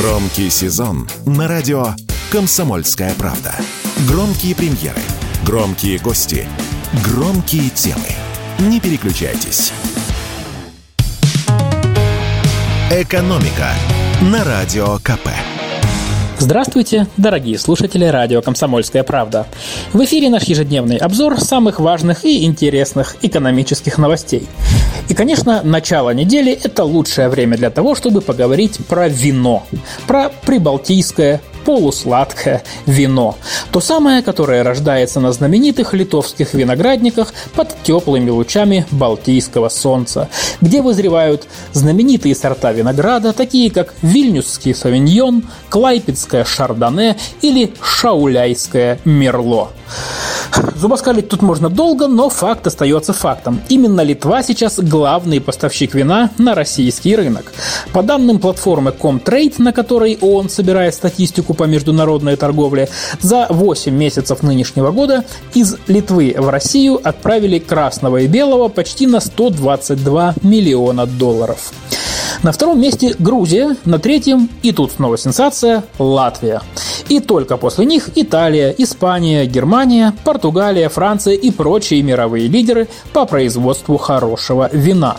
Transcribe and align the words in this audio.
Громкий 0.00 0.48
сезон 0.48 1.06
на 1.26 1.46
радио 1.46 1.88
«Комсомольская 2.32 3.12
правда». 3.16 3.54
Громкие 4.08 4.54
премьеры, 4.54 5.02
громкие 5.44 5.98
гости, 5.98 6.48
громкие 7.04 7.68
темы. 7.68 8.08
Не 8.60 8.80
переключайтесь. 8.80 9.74
«Экономика» 12.90 13.74
на 14.22 14.42
Радио 14.42 14.96
КП. 15.00 15.28
Здравствуйте, 16.40 17.06
дорогие 17.18 17.58
слушатели 17.58 18.06
радио 18.06 18.40
«Комсомольская 18.40 19.02
правда». 19.02 19.46
В 19.92 20.02
эфире 20.04 20.30
наш 20.30 20.44
ежедневный 20.44 20.96
обзор 20.96 21.38
самых 21.38 21.80
важных 21.80 22.24
и 22.24 22.46
интересных 22.46 23.16
экономических 23.20 23.98
новостей. 23.98 24.48
И, 25.10 25.14
конечно, 25.14 25.60
начало 25.62 26.14
недели– 26.14 26.58
это 26.64 26.84
лучшее 26.84 27.28
время 27.28 27.58
для 27.58 27.68
того, 27.68 27.94
чтобы 27.94 28.22
поговорить 28.22 28.78
про 28.88 29.06
вино, 29.06 29.66
про 30.06 30.30
прибалтийское 30.30 31.42
полусладкое 31.64 32.62
вино. 32.86 33.36
То 33.72 33.80
самое, 33.80 34.22
которое 34.22 34.62
рождается 34.62 35.20
на 35.20 35.32
знаменитых 35.32 35.94
литовских 35.94 36.54
виноградниках 36.54 37.32
под 37.54 37.74
теплыми 37.82 38.30
лучами 38.30 38.86
Балтийского 38.90 39.68
солнца, 39.68 40.28
где 40.60 40.82
вызревают 40.82 41.46
знаменитые 41.72 42.34
сорта 42.34 42.72
винограда, 42.72 43.32
такие 43.32 43.70
как 43.70 43.94
вильнюсский 44.02 44.74
савиньон, 44.74 45.44
клайпецкое 45.68 46.44
шардоне 46.44 47.16
или 47.42 47.72
шауляйское 47.82 48.98
мерло. 49.04 49.70
Зубоскалить 50.76 51.28
тут 51.28 51.42
можно 51.42 51.68
долго, 51.68 52.06
но 52.06 52.28
факт 52.28 52.66
остается 52.66 53.12
фактом. 53.12 53.60
Именно 53.68 54.00
Литва 54.02 54.42
сейчас 54.42 54.78
главный 54.78 55.40
поставщик 55.40 55.94
вина 55.94 56.30
на 56.38 56.54
российский 56.54 57.14
рынок. 57.16 57.52
По 57.92 58.04
данным 58.04 58.38
платформы 58.38 58.92
Comtrade, 58.92 59.54
на 59.58 59.72
которой 59.72 60.16
ООН 60.20 60.48
собирает 60.48 60.94
статистику 60.94 61.54
по 61.54 61.64
международной 61.64 62.36
торговле, 62.36 62.88
за 63.20 63.46
8 63.48 63.92
месяцев 63.92 64.44
нынешнего 64.44 64.92
года 64.92 65.24
из 65.54 65.76
Литвы 65.88 66.34
в 66.38 66.48
Россию 66.48 67.00
отправили 67.02 67.58
красного 67.58 68.18
и 68.18 68.28
белого 68.28 68.68
почти 68.68 69.08
на 69.08 69.18
122 69.18 70.34
миллиона 70.42 71.06
долларов. 71.06 71.72
На 72.44 72.52
втором 72.52 72.80
месте 72.80 73.14
Грузия, 73.18 73.76
на 73.84 73.98
третьем, 73.98 74.48
и 74.62 74.72
тут 74.72 74.92
снова 74.92 75.18
сенсация, 75.18 75.82
Латвия. 75.98 76.62
И 77.08 77.18
только 77.18 77.56
после 77.56 77.86
них 77.86 78.10
Италия, 78.14 78.70
Испания, 78.78 79.46
Германия, 79.46 80.14
Португалия, 80.24 80.88
Франция 80.88 81.34
и 81.34 81.50
прочие 81.50 82.02
мировые 82.02 82.46
лидеры 82.46 82.86
по 83.12 83.26
производству 83.26 83.96
хорошего 83.98 84.70
вина. 84.72 85.16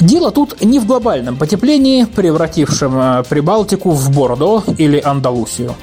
Дело 0.00 0.30
тут 0.30 0.62
не 0.62 0.78
в 0.80 0.86
глобальном 0.86 1.36
потеплении, 1.36 2.04
превратившем 2.04 2.98
э, 2.98 3.22
Прибалтику 3.28 3.90
в 3.90 4.10
Бордо 4.10 4.62
или 4.76 5.00
Андалусию. 5.00 5.74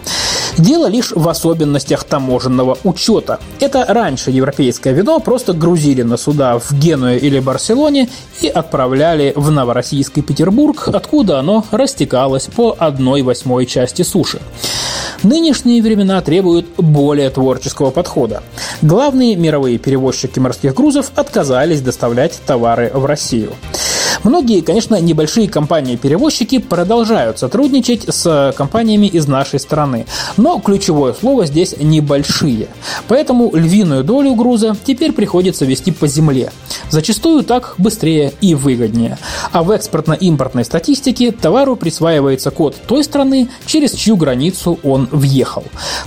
Дело 0.57 0.87
лишь 0.87 1.11
в 1.11 1.27
особенностях 1.29 2.03
таможенного 2.03 2.77
учета. 2.83 3.39
Это 3.59 3.85
раньше 3.87 4.31
европейское 4.31 4.93
вино 4.93 5.19
просто 5.19 5.53
грузили 5.53 6.01
на 6.01 6.17
суда 6.17 6.59
в 6.59 6.73
Генуе 6.73 7.17
или 7.17 7.39
Барселоне 7.39 8.09
и 8.41 8.47
отправляли 8.47 9.31
в 9.35 9.49
Новороссийск 9.49 10.23
Петербург, 10.25 10.89
откуда 10.89 11.39
оно 11.39 11.65
растекалось 11.71 12.47
по 12.47 12.75
одной 12.77 13.21
восьмой 13.21 13.65
части 13.65 14.01
суши. 14.01 14.39
Нынешние 15.23 15.81
времена 15.81 16.19
требуют 16.21 16.67
более 16.77 17.29
творческого 17.29 17.91
подхода. 17.91 18.43
Главные 18.81 19.35
мировые 19.35 19.77
перевозчики 19.77 20.39
морских 20.39 20.73
грузов 20.73 21.11
отказались 21.15 21.81
доставлять 21.81 22.39
товары 22.45 22.91
в 22.93 23.05
Россию. 23.05 23.53
Многие, 24.23 24.61
конечно, 24.61 24.99
небольшие 24.99 25.49
компании-перевозчики 25.49 26.59
продолжают 26.59 27.39
сотрудничать 27.39 28.05
с 28.07 28.53
компаниями 28.55 29.07
из 29.07 29.27
нашей 29.27 29.59
страны, 29.59 30.05
но 30.37 30.59
ключевое 30.59 31.13
слово 31.13 31.45
здесь 31.45 31.75
«небольшие». 31.79 32.67
Поэтому 33.07 33.55
львиную 33.55 34.03
долю 34.03 34.35
груза 34.35 34.75
теперь 34.83 35.11
приходится 35.11 35.65
вести 35.65 35.91
по 35.91 36.07
земле. 36.07 36.51
Зачастую 36.89 37.43
так 37.43 37.75
быстрее 37.77 38.33
и 38.41 38.53
выгоднее. 38.53 39.17
А 39.51 39.63
в 39.63 39.71
экспортно-импортной 39.71 40.65
статистике 40.65 41.31
товару 41.31 41.75
присваивается 41.75 42.51
код 42.51 42.75
той 42.87 43.03
страны, 43.03 43.49
через 43.65 43.93
чью 43.93 44.17
границу 44.17 44.79
он 44.83 45.07
въехал. 45.11 45.63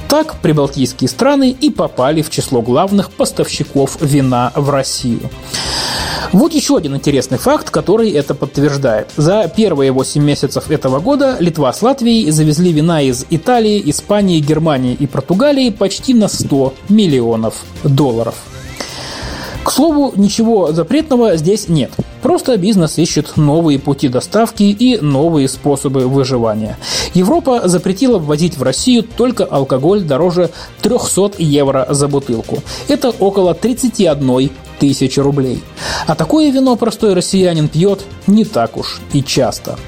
Так 0.09 0.37
прибалтийские 0.41 1.09
страны 1.09 1.56
и 1.59 1.71
попали 1.71 2.22
в 2.22 2.31
число 2.31 2.62
главных 2.62 3.11
поставщиков 3.11 3.99
вина 4.00 4.53
в 4.55 4.71
Россию. 4.71 5.31
Вот 6.34 6.53
еще 6.53 6.77
один 6.78 6.97
интересный 6.97 7.39
факт, 7.39 7.71
который 7.71 8.11
это 8.11 8.34
подтверждает. 8.34 9.09
За 9.17 9.49
первые 9.55 9.93
8 9.93 10.21
месяцев 10.21 10.69
этого 10.69 10.99
года 10.99 11.37
Литва 11.39 11.72
с 11.72 11.81
Латвией 11.81 12.28
завезли 12.33 12.72
вина 12.72 13.00
из 13.00 13.25
Италии, 13.31 13.81
Испании, 13.89 14.41
Германии 14.41 14.94
и 14.99 15.06
Португалии 15.06 15.71
почти 15.71 16.12
на 16.12 16.27
100 16.27 16.75
миллионов 16.89 17.62
долларов. 17.84 18.34
К 19.62 19.71
слову, 19.71 20.12
ничего 20.17 20.73
запретного 20.73 21.37
здесь 21.37 21.69
нет. 21.69 21.93
Просто 22.21 22.56
бизнес 22.56 22.99
ищет 22.99 23.37
новые 23.37 23.78
пути 23.78 24.09
доставки 24.09 24.65
и 24.65 24.99
новые 25.00 25.49
способы 25.49 26.09
выживания. 26.09 26.77
Европа 27.15 27.69
запретила 27.69 28.19
ввозить 28.19 28.59
в 28.59 28.62
Россию 28.65 29.05
только 29.05 29.44
алкоголь 29.44 30.03
дороже 30.03 30.50
300 30.83 31.34
евро 31.39 31.87
за 31.91 32.09
бутылку. 32.09 32.59
Это 32.89 33.11
около 33.11 33.55
31 33.55 34.50
тысячи 34.79 35.21
рублей. 35.21 35.62
А 36.07 36.15
такое 36.15 36.51
вино 36.51 36.77
простой 36.77 37.15
россиянин 37.15 37.69
пьет 37.69 38.05
не 38.27 38.45
так 38.45 38.77
уж 38.77 39.01
и 39.12 39.23
часто. 39.23 39.79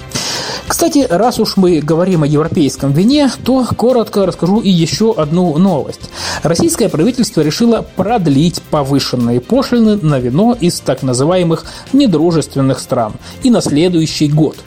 Кстати, 0.66 1.06
раз 1.08 1.38
уж 1.38 1.56
мы 1.56 1.80
говорим 1.80 2.24
о 2.24 2.26
европейском 2.26 2.92
вине, 2.92 3.30
то 3.44 3.64
коротко 3.76 4.26
расскажу 4.26 4.60
и 4.60 4.68
еще 4.68 5.14
одну 5.16 5.56
новость. 5.58 6.10
Российское 6.42 6.88
правительство 6.88 7.40
решило 7.40 7.86
продлить 7.94 8.60
повышенные 8.62 9.40
пошлины 9.40 9.96
на 9.96 10.18
вино 10.18 10.56
из 10.58 10.80
так 10.80 11.04
называемых 11.04 11.64
недружественных 11.92 12.80
стран 12.80 13.12
и 13.44 13.50
на 13.50 13.60
следующий 13.60 14.28
год– 14.28 14.56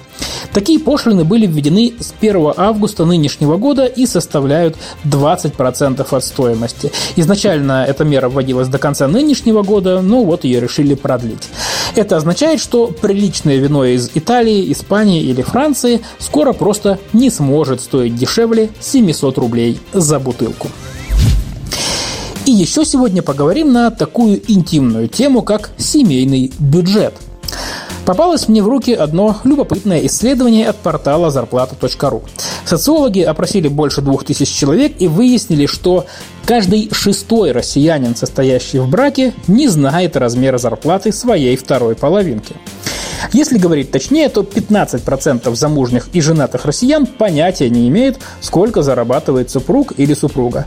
Такие 0.54 0.80
пошлины 0.80 1.24
были 1.24 1.46
введены 1.46 1.94
с 2.00 2.14
1 2.20 2.54
августа 2.58 3.06
нынешнего 3.06 3.58
года 3.58 3.86
и 3.86 4.06
составляют 4.06 4.78
20% 5.06 6.08
от 6.10 6.24
стоимости. 6.24 6.92
Изначально 7.16 7.86
эта 7.88 8.04
мера 8.04 8.30
вводилась 8.30 8.68
до 8.68 8.80
конца 8.80 9.08
нынешнего 9.08 9.62
года, 9.62 10.02
но 10.02 10.24
вот 10.24 10.44
ее 10.44 10.60
решили 10.60 10.96
продлить. 10.96 11.50
Это 11.96 12.18
означает, 12.18 12.60
что 12.60 12.88
приличное 12.88 13.58
вино 13.58 13.86
из 13.86 14.12
Италии, 14.16 14.72
Испании 14.72 15.24
или 15.24 15.42
Франции 15.42 16.02
скоро 16.18 16.54
просто 16.54 17.00
не 17.14 17.30
сможет 17.30 17.82
стоить 17.82 18.16
дешевле 18.16 18.70
700 18.80 19.38
рублей 19.38 19.80
за 19.94 20.20
бутылку. 20.20 20.70
И 22.46 22.52
еще 22.52 22.84
сегодня 22.84 23.22
поговорим 23.22 23.72
на 23.72 23.92
такую 23.92 24.42
интимную 24.52 25.08
тему, 25.08 25.44
как 25.44 25.70
семейный 25.78 26.52
бюджет– 26.58 27.14
Попалось 28.10 28.48
мне 28.48 28.64
в 28.64 28.68
руки 28.68 28.92
одно 28.92 29.38
любопытное 29.44 30.04
исследование 30.08 30.68
от 30.68 30.78
портала 30.78 31.30
зарплата.ру. 31.30 32.24
Социологи 32.66 33.20
опросили 33.20 33.68
больше 33.68 34.02
двух 34.02 34.24
тысяч 34.24 34.50
человек 34.50 34.94
и 34.98 35.08
выяснили, 35.08 35.68
что 35.68 36.08
каждый 36.44 36.90
шестой 36.92 37.52
россиянин, 37.52 38.16
состоящий 38.16 38.80
в 38.80 38.90
браке, 38.90 39.36
не 39.48 39.68
знает 39.68 40.18
размера 40.18 40.58
зарплаты 40.58 41.12
своей 41.12 41.56
второй 41.56 41.94
половинки. 41.94 42.56
Если 43.32 43.60
говорить 43.60 43.92
точнее, 43.92 44.30
то 44.30 44.42
15% 44.42 45.54
замужних 45.54 46.08
и 46.12 46.20
женатых 46.20 46.66
россиян 46.66 47.06
понятия 47.06 47.70
не 47.70 47.88
имеют, 47.90 48.18
сколько 48.42 48.82
зарабатывает 48.82 49.52
супруг 49.52 49.94
или 49.98 50.16
супруга. 50.16 50.66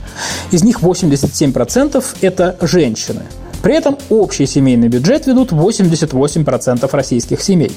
Из 0.52 0.62
них 0.62 0.80
87% 0.80 2.04
это 2.20 2.56
женщины. 2.60 3.22
При 3.62 3.74
этом 3.74 3.96
общий 4.10 4.46
семейный 4.46 4.88
бюджет 4.88 5.26
ведут 5.26 5.52
88% 5.52 6.88
российских 6.92 7.40
семей. 7.42 7.72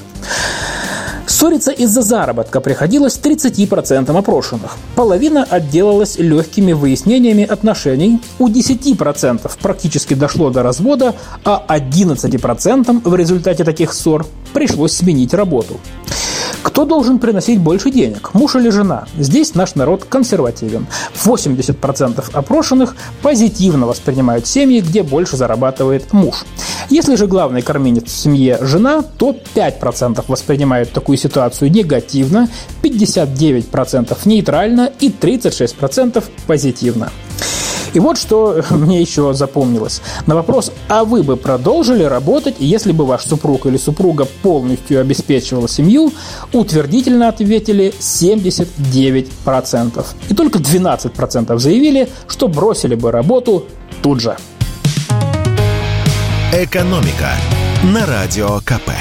Ссориться 1.28 1.72
из-за 1.72 2.02
заработка 2.02 2.62
приходилось 2.62 3.20
30% 3.22 4.16
опрошенных. 4.18 4.78
Половина 4.96 5.44
отделалась 5.44 6.18
легкими 6.18 6.74
выяснениями 6.74 7.44
отношений, 7.44 8.22
у 8.40 8.48
10% 8.48 9.52
практически 9.62 10.14
дошло 10.14 10.50
до 10.50 10.64
развода, 10.64 11.16
а 11.44 11.64
11% 11.68 13.02
в 13.04 13.16
результате 13.16 13.64
таких 13.64 13.94
ссор 13.94 14.26
пришлось 14.54 14.94
сменить 14.94 15.34
работу. 15.34 15.80
Кто 16.76 16.84
должен 16.84 17.20
приносить 17.20 17.62
больше 17.62 17.90
денег, 17.90 18.34
муж 18.34 18.58
или 18.58 18.68
жена? 18.68 19.06
Здесь 19.18 19.56
наш 19.56 19.76
народ 19.76 20.04
консервативен. 20.04 20.88
80% 21.24 22.32
опрошенных 22.34 22.98
позитивно 23.22 23.88
воспринимают 23.88 24.46
семьи, 24.46 24.82
где 24.82 25.02
больше 25.02 25.38
зарабатывает 25.38 26.12
муж. 26.12 26.44
Если 26.90 27.16
же 27.16 27.28
главный 27.28 27.62
кормилец 27.62 28.12
в 28.12 28.18
семье 28.18 28.58
жена, 28.60 29.04
то 29.04 29.34
5% 29.56 30.26
воспринимают 30.28 30.92
такую 30.92 31.18
ситуацию 31.18 31.72
негативно, 31.72 32.50
59% 32.84 34.18
нейтрально 34.26 34.92
и 35.00 35.08
36% 35.08 36.22
позитивно. 36.46 37.10
И 37.96 38.00
вот 38.00 38.18
что 38.18 38.62
мне 38.72 39.02
еще 39.02 39.34
запомнилось. 39.34 40.02
На 40.28 40.36
вопрос, 40.36 40.72
а 40.90 41.06
вы 41.06 41.24
бы 41.24 41.38
продолжили 41.38 42.04
работать, 42.04 42.56
если 42.60 42.92
бы 42.92 43.06
ваш 43.06 43.24
супруг 43.24 43.66
или 43.66 43.78
супруга 43.78 44.28
полностью 44.44 45.00
обеспечивала 45.00 45.70
семью, 45.70 46.12
утвердительно 46.52 47.30
ответили 47.30 47.94
79%. 48.00 50.06
И 50.30 50.34
только 50.34 50.60
12% 50.60 51.58
заявили, 51.58 52.10
что 52.28 52.50
бросили 52.50 52.96
бы 52.96 53.12
работу 53.12 53.66
тут 54.04 54.20
же. 54.20 54.36
«Экономика» 56.54 57.32
на 57.84 58.06
Радио 58.06 58.60
КП. 58.66 58.92